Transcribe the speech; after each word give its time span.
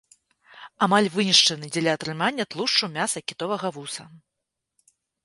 Амаль 0.85 1.09
вынішчаны 1.15 1.69
дзеля 1.75 1.91
атрымання 1.97 2.43
тлушчу, 2.53 2.89
мяса, 2.97 3.23
кітовага 3.33 3.67
вуса. 3.77 4.03